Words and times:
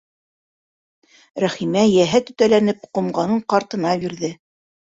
Рәхимә, 1.43 1.83
йәһәт 1.97 2.33
өтәләнеп, 2.35 2.89
ҡомғанын 2.99 3.47
ҡартына 3.55 3.93
бирҙе. 4.07 4.35